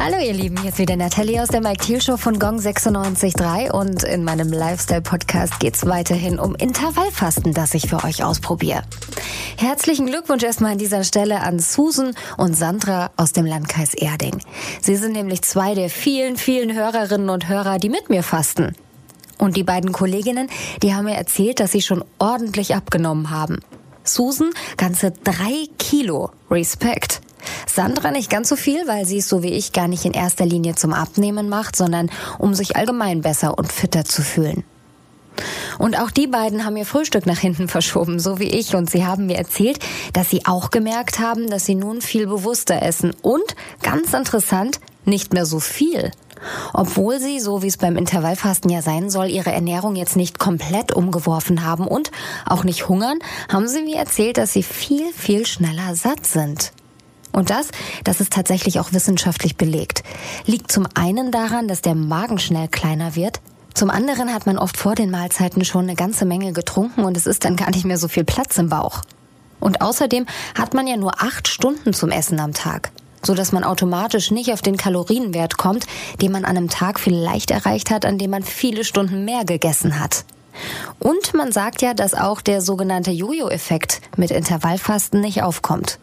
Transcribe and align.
Hallo 0.00 0.18
ihr 0.18 0.32
Lieben, 0.32 0.60
hier 0.60 0.70
ist 0.70 0.78
wieder 0.78 0.96
Nathalie 0.96 1.40
aus 1.40 1.48
der 1.48 1.60
Mike 1.60 1.84
Thiel 1.84 2.02
Show 2.02 2.16
von 2.16 2.40
Gong 2.40 2.58
96.3 2.58 3.70
und 3.70 4.02
in 4.02 4.24
meinem 4.24 4.50
Lifestyle-Podcast 4.50 5.60
geht's 5.60 5.86
weiterhin 5.86 6.40
um 6.40 6.56
Intervallfasten, 6.56 7.54
das 7.54 7.74
ich 7.74 7.88
für 7.88 8.02
euch 8.02 8.24
ausprobiere. 8.24 8.82
Herzlichen 9.56 10.06
Glückwunsch 10.06 10.42
erstmal 10.42 10.72
an 10.72 10.78
dieser 10.78 11.04
Stelle 11.04 11.40
an 11.40 11.60
Susan 11.60 12.14
und 12.36 12.54
Sandra 12.54 13.12
aus 13.16 13.32
dem 13.32 13.46
Landkreis 13.46 13.94
Erding. 13.94 14.40
Sie 14.82 14.96
sind 14.96 15.12
nämlich 15.12 15.42
zwei 15.42 15.74
der 15.74 15.88
vielen, 15.88 16.36
vielen 16.36 16.74
Hörerinnen 16.74 17.30
und 17.30 17.48
Hörer, 17.48 17.78
die 17.78 17.88
mit 17.88 18.10
mir 18.10 18.24
fasten. 18.24 18.74
Und 19.38 19.56
die 19.56 19.64
beiden 19.64 19.92
Kolleginnen, 19.92 20.50
die 20.82 20.92
haben 20.92 21.04
mir 21.04 21.14
erzählt, 21.14 21.60
dass 21.60 21.70
sie 21.72 21.82
schon 21.82 22.04
ordentlich 22.18 22.74
abgenommen 22.74 23.30
haben. 23.30 23.60
Susan 24.02 24.50
ganze 24.76 25.12
drei 25.12 25.68
Kilo. 25.78 26.30
Respekt. 26.50 27.20
Sandra 27.66 28.10
nicht 28.10 28.30
ganz 28.30 28.48
so 28.48 28.56
viel, 28.56 28.86
weil 28.86 29.06
sie 29.06 29.18
es 29.18 29.28
so 29.28 29.42
wie 29.42 29.52
ich 29.52 29.72
gar 29.72 29.88
nicht 29.88 30.04
in 30.04 30.12
erster 30.12 30.46
Linie 30.46 30.74
zum 30.74 30.92
Abnehmen 30.92 31.48
macht, 31.48 31.76
sondern 31.76 32.10
um 32.38 32.54
sich 32.54 32.76
allgemein 32.76 33.22
besser 33.22 33.58
und 33.58 33.72
fitter 33.72 34.04
zu 34.04 34.22
fühlen. 34.22 34.64
Und 35.78 35.98
auch 35.98 36.10
die 36.10 36.26
beiden 36.26 36.64
haben 36.64 36.76
ihr 36.76 36.86
Frühstück 36.86 37.26
nach 37.26 37.38
hinten 37.38 37.68
verschoben, 37.68 38.20
so 38.20 38.38
wie 38.38 38.48
ich. 38.48 38.74
Und 38.74 38.90
sie 38.90 39.04
haben 39.04 39.26
mir 39.26 39.36
erzählt, 39.36 39.78
dass 40.12 40.30
sie 40.30 40.46
auch 40.46 40.70
gemerkt 40.70 41.18
haben, 41.18 41.48
dass 41.50 41.66
sie 41.66 41.74
nun 41.74 42.00
viel 42.00 42.26
bewusster 42.26 42.82
essen. 42.82 43.12
Und, 43.22 43.56
ganz 43.82 44.12
interessant, 44.14 44.80
nicht 45.04 45.32
mehr 45.32 45.46
so 45.46 45.60
viel. 45.60 46.10
Obwohl 46.72 47.20
sie, 47.20 47.40
so 47.40 47.62
wie 47.62 47.68
es 47.68 47.78
beim 47.78 47.96
Intervallfasten 47.96 48.70
ja 48.70 48.82
sein 48.82 49.08
soll, 49.08 49.28
ihre 49.28 49.52
Ernährung 49.52 49.96
jetzt 49.96 50.16
nicht 50.16 50.38
komplett 50.38 50.92
umgeworfen 50.92 51.64
haben 51.64 51.86
und 51.86 52.10
auch 52.44 52.64
nicht 52.64 52.88
hungern, 52.88 53.18
haben 53.48 53.66
sie 53.66 53.82
mir 53.82 53.96
erzählt, 53.96 54.36
dass 54.36 54.52
sie 54.52 54.62
viel, 54.62 55.12
viel 55.12 55.46
schneller 55.46 55.94
satt 55.94 56.26
sind. 56.26 56.72
Und 57.34 57.50
das, 57.50 57.68
das 58.04 58.20
ist 58.20 58.32
tatsächlich 58.32 58.78
auch 58.78 58.92
wissenschaftlich 58.92 59.56
belegt. 59.56 60.04
Liegt 60.46 60.70
zum 60.70 60.86
einen 60.94 61.32
daran, 61.32 61.66
dass 61.66 61.82
der 61.82 61.96
Magen 61.96 62.38
schnell 62.38 62.68
kleiner 62.68 63.16
wird. 63.16 63.40
Zum 63.74 63.90
anderen 63.90 64.32
hat 64.32 64.46
man 64.46 64.56
oft 64.56 64.76
vor 64.76 64.94
den 64.94 65.10
Mahlzeiten 65.10 65.64
schon 65.64 65.82
eine 65.82 65.96
ganze 65.96 66.26
Menge 66.26 66.52
getrunken 66.52 67.02
und 67.02 67.16
es 67.16 67.26
ist 67.26 67.44
dann 67.44 67.56
gar 67.56 67.70
nicht 67.70 67.84
mehr 67.84 67.98
so 67.98 68.06
viel 68.06 68.22
Platz 68.22 68.56
im 68.56 68.68
Bauch. 68.68 69.02
Und 69.58 69.80
außerdem 69.80 70.26
hat 70.54 70.74
man 70.74 70.86
ja 70.86 70.96
nur 70.96 71.20
acht 71.20 71.48
Stunden 71.48 71.92
zum 71.92 72.10
Essen 72.10 72.38
am 72.38 72.52
Tag, 72.52 72.92
so 73.24 73.34
dass 73.34 73.50
man 73.50 73.64
automatisch 73.64 74.30
nicht 74.30 74.52
auf 74.52 74.62
den 74.62 74.76
Kalorienwert 74.76 75.56
kommt, 75.56 75.88
den 76.22 76.30
man 76.30 76.44
an 76.44 76.56
einem 76.56 76.68
Tag 76.68 77.00
vielleicht 77.00 77.50
erreicht 77.50 77.90
hat, 77.90 78.06
an 78.06 78.16
dem 78.16 78.30
man 78.30 78.44
viele 78.44 78.84
Stunden 78.84 79.24
mehr 79.24 79.44
gegessen 79.44 79.98
hat. 79.98 80.24
Und 81.00 81.34
man 81.34 81.50
sagt 81.50 81.82
ja, 81.82 81.94
dass 81.94 82.14
auch 82.14 82.40
der 82.40 82.60
sogenannte 82.60 83.10
Jojo-Effekt 83.10 84.02
mit 84.16 84.30
Intervallfasten 84.30 85.20
nicht 85.20 85.42
aufkommt. 85.42 85.98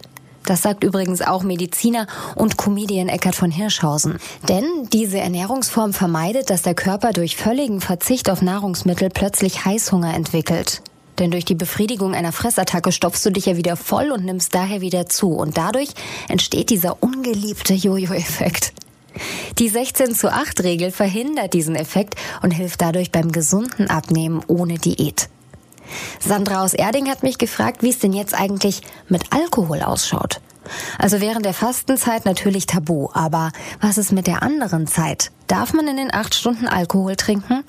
Das 0.52 0.64
sagt 0.64 0.84
übrigens 0.84 1.22
auch 1.22 1.44
Mediziner 1.44 2.08
und 2.36 2.58
Comedian 2.58 3.08
Eckart 3.08 3.36
von 3.36 3.52
Hirschhausen. 3.52 4.18
Denn 4.50 4.66
diese 4.92 5.18
Ernährungsform 5.18 5.94
vermeidet, 5.94 6.50
dass 6.50 6.62
der 6.62 6.76
Körper 6.76 7.14
durch 7.14 7.38
völligen 7.38 7.80
Verzicht 7.80 8.30
auf 8.30 8.42
Nahrungsmittel 8.42 9.08
plötzlich 9.10 9.64
Heißhunger 9.64 10.14
entwickelt. 10.14 10.82
Denn 11.20 11.32
durch 11.32 11.46
die 11.46 11.56
Befriedigung 11.56 12.14
einer 12.14 12.34
Fressattacke 12.34 12.92
stopfst 12.92 13.26
du 13.26 13.30
dich 13.30 13.46
ja 13.46 13.56
wieder 13.56 13.78
voll 13.78 14.12
und 14.12 14.26
nimmst 14.26 14.54
daher 14.54 14.82
wieder 14.82 15.08
zu. 15.08 15.30
Und 15.30 15.58
dadurch 15.58 15.92
entsteht 16.28 16.70
dieser 16.70 17.02
ungeliebte 17.02 17.74
Jojo-Effekt. 17.74 18.74
Die 19.58 19.70
16 19.70 20.14
zu 20.16 20.34
8 20.34 20.66
Regel 20.66 20.92
verhindert 20.92 21.54
diesen 21.54 21.76
Effekt 21.76 22.16
und 22.42 22.52
hilft 22.52 22.82
dadurch 22.82 23.14
beim 23.14 23.32
gesunden 23.32 23.90
Abnehmen 23.90 24.44
ohne 24.48 24.80
Diät. 24.80 25.30
Sandra 26.20 26.64
aus 26.64 26.74
Erding 26.74 27.10
hat 27.10 27.24
mich 27.24 27.38
gefragt, 27.38 27.84
wie 27.84 27.90
es 27.90 28.00
denn 28.00 28.14
jetzt 28.14 28.34
eigentlich 28.34 28.82
mit 29.08 29.34
Alkohol 29.34 29.82
ausschaut. 29.82 30.42
Also 30.98 31.22
während 31.22 31.46
der 31.46 31.54
Fastenzeit 31.54 32.26
natürlich 32.26 32.66
tabu, 32.66 33.10
aber 33.14 33.52
was 33.82 33.98
ist 33.98 34.12
mit 34.12 34.28
der 34.28 34.44
anderen 34.44 34.88
Zeit? 34.88 35.32
Darf 35.48 35.74
man 35.74 35.88
in 35.88 35.98
den 35.98 36.14
acht 36.14 36.36
Stunden 36.36 36.68
Alkohol 36.68 37.16
trinken? 37.16 37.64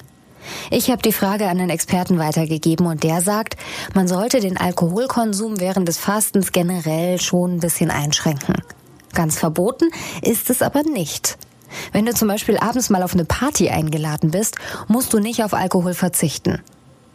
Ich 0.70 0.90
habe 0.90 1.02
die 1.02 1.12
Frage 1.12 1.48
an 1.48 1.58
den 1.58 1.70
Experten 1.70 2.18
weitergegeben 2.18 2.86
und 2.86 3.04
der 3.04 3.20
sagt, 3.20 3.56
man 3.94 4.08
sollte 4.08 4.40
den 4.40 4.56
Alkoholkonsum 4.56 5.60
während 5.60 5.88
des 5.88 5.98
Fastens 5.98 6.52
generell 6.52 7.20
schon 7.20 7.56
ein 7.56 7.60
bisschen 7.60 7.90
einschränken. 7.90 8.56
Ganz 9.14 9.38
verboten 9.38 9.88
ist 10.22 10.50
es 10.50 10.62
aber 10.62 10.82
nicht. 10.82 11.38
Wenn 11.92 12.06
du 12.06 12.14
zum 12.14 12.28
Beispiel 12.28 12.58
abends 12.58 12.90
mal 12.90 13.02
auf 13.02 13.14
eine 13.14 13.24
Party 13.24 13.70
eingeladen 13.70 14.30
bist, 14.30 14.56
musst 14.88 15.12
du 15.12 15.20
nicht 15.20 15.42
auf 15.42 15.54
Alkohol 15.54 15.94
verzichten. 15.94 16.60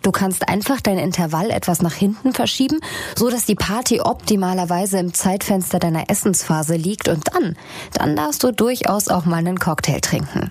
Du 0.08 0.14
kannst 0.14 0.48
einfach 0.48 0.80
dein 0.80 1.00
Intervall 1.00 1.52
etwas 1.52 1.82
nach 1.82 1.92
hinten 1.92 2.32
verschieben, 2.32 2.80
so 3.18 3.30
dass 3.30 3.44
die 3.44 3.56
Party 3.56 4.00
optimalerweise 4.00 5.00
im 5.00 5.14
Zeitfenster 5.14 5.80
deiner 5.80 6.10
Essensphase 6.10 6.78
liegt 6.78 7.10
und 7.10 7.28
dann, 7.34 7.58
dann 7.92 8.16
darfst 8.16 8.42
du 8.42 8.54
durchaus 8.54 9.10
auch 9.10 9.26
mal 9.26 9.40
einen 9.40 9.60
Cocktail 9.60 10.00
trinken. 10.00 10.50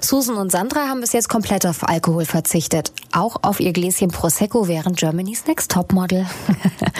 Susan 0.00 0.36
und 0.36 0.52
Sandra 0.52 0.86
haben 0.86 1.00
bis 1.00 1.12
jetzt 1.12 1.28
komplett 1.28 1.66
auf 1.66 1.88
Alkohol 1.88 2.24
verzichtet, 2.24 2.92
auch 3.10 3.38
auf 3.42 3.58
ihr 3.58 3.72
Gläschen 3.72 4.12
Prosecco 4.12 4.68
während 4.68 4.96
Germany's 4.96 5.44
Next 5.48 5.72
Topmodel. 5.72 6.24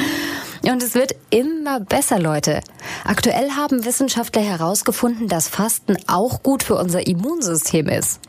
Und 0.69 0.83
es 0.83 0.95
wird 0.95 1.15
immer 1.31 1.79
besser, 1.79 2.19
Leute. 2.19 2.61
Aktuell 3.05 3.51
haben 3.53 3.85
Wissenschaftler 3.85 4.43
herausgefunden, 4.43 5.29
dass 5.29 5.49
Fasten 5.49 5.97
auch 6.09 6.43
gut 6.43 6.65
für 6.65 6.75
unser 6.77 7.07
Immunsystem 7.07 7.89
ist. 7.89 8.21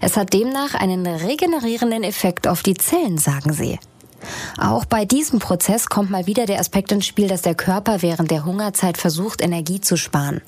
Es 0.00 0.16
hat 0.16 0.32
demnach 0.32 0.74
einen 0.74 1.06
regenerierenden 1.06 2.02
Effekt 2.02 2.46
auf 2.48 2.62
die 2.62 2.74
Zellen, 2.74 3.18
sagen 3.18 3.52
sie. 3.52 3.78
Auch 4.58 4.84
bei 4.84 5.04
diesem 5.04 5.38
Prozess 5.38 5.88
kommt 5.88 6.10
mal 6.10 6.26
wieder 6.26 6.46
der 6.46 6.60
Aspekt 6.60 6.92
ins 6.92 7.06
Spiel, 7.06 7.28
dass 7.28 7.42
der 7.42 7.54
Körper 7.54 8.02
während 8.02 8.30
der 8.30 8.44
Hungerzeit 8.44 8.98
versucht, 8.98 9.42
Energie 9.42 9.80
zu 9.80 9.96
sparen. 9.96 10.42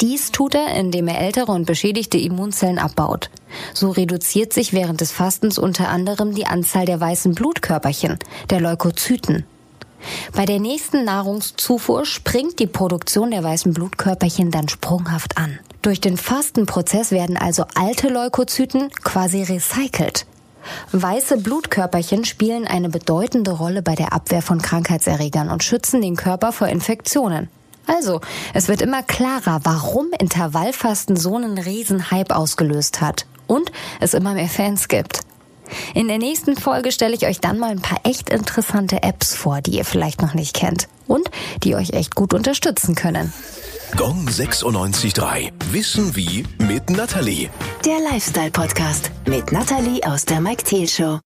Dies 0.00 0.30
tut 0.30 0.54
er, 0.54 0.74
indem 0.76 1.08
er 1.08 1.20
ältere 1.20 1.52
und 1.52 1.66
beschädigte 1.66 2.18
Immunzellen 2.18 2.78
abbaut. 2.78 3.30
So 3.72 3.90
reduziert 3.90 4.52
sich 4.52 4.72
während 4.72 5.00
des 5.00 5.10
Fastens 5.10 5.58
unter 5.58 5.88
anderem 5.88 6.34
die 6.34 6.46
Anzahl 6.46 6.84
der 6.84 7.00
weißen 7.00 7.34
Blutkörperchen, 7.34 8.18
der 8.50 8.60
Leukozyten. 8.60 9.44
Bei 10.34 10.44
der 10.44 10.60
nächsten 10.60 11.04
Nahrungszufuhr 11.04 12.04
springt 12.04 12.58
die 12.58 12.66
Produktion 12.66 13.30
der 13.30 13.42
weißen 13.42 13.72
Blutkörperchen 13.72 14.50
dann 14.50 14.68
sprunghaft 14.68 15.38
an. 15.38 15.58
Durch 15.84 16.00
den 16.00 16.16
Fastenprozess 16.16 17.10
werden 17.10 17.36
also 17.36 17.66
alte 17.74 18.08
Leukozyten 18.08 18.88
quasi 19.02 19.42
recycelt. 19.42 20.24
Weiße 20.92 21.36
Blutkörperchen 21.36 22.24
spielen 22.24 22.66
eine 22.66 22.88
bedeutende 22.88 23.50
Rolle 23.50 23.82
bei 23.82 23.94
der 23.94 24.14
Abwehr 24.14 24.40
von 24.40 24.62
Krankheitserregern 24.62 25.50
und 25.50 25.62
schützen 25.62 26.00
den 26.00 26.16
Körper 26.16 26.52
vor 26.52 26.68
Infektionen. 26.68 27.50
Also, 27.86 28.22
es 28.54 28.68
wird 28.68 28.80
immer 28.80 29.02
klarer, 29.02 29.60
warum 29.64 30.06
Intervallfasten 30.18 31.16
so 31.16 31.36
einen 31.36 31.58
riesen 31.58 32.10
Hype 32.10 32.34
ausgelöst 32.34 33.02
hat 33.02 33.26
und 33.46 33.70
es 34.00 34.14
immer 34.14 34.32
mehr 34.32 34.48
Fans 34.48 34.88
gibt. 34.88 35.20
In 35.94 36.08
der 36.08 36.18
nächsten 36.18 36.56
Folge 36.56 36.92
stelle 36.92 37.14
ich 37.14 37.26
euch 37.26 37.40
dann 37.40 37.58
mal 37.58 37.70
ein 37.70 37.80
paar 37.80 38.00
echt 38.04 38.30
interessante 38.30 39.02
Apps 39.02 39.34
vor, 39.34 39.60
die 39.60 39.76
ihr 39.78 39.84
vielleicht 39.84 40.22
noch 40.22 40.34
nicht 40.34 40.54
kennt 40.54 40.88
und 41.06 41.30
die 41.62 41.74
euch 41.74 41.90
echt 41.90 42.14
gut 42.14 42.34
unterstützen 42.34 42.94
können. 42.94 43.32
Gong 43.96 44.26
96.3. 44.28 45.52
Wissen 45.70 46.16
wie 46.16 46.44
mit 46.58 46.90
Natalie. 46.90 47.48
Der 47.84 48.00
Lifestyle-Podcast 48.10 49.10
mit 49.26 49.52
Natalie 49.52 50.00
aus 50.04 50.24
der 50.24 50.40
Mike 50.40 50.64
Thiel 50.64 50.88
Show. 50.88 51.20